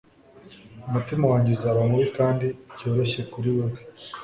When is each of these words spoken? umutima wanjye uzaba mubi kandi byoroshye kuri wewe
umutima 0.87 1.23
wanjye 1.31 1.49
uzaba 1.57 1.79
mubi 1.89 2.07
kandi 2.17 2.45
byoroshye 2.75 3.21
kuri 3.31 3.49
wewe 3.55 3.79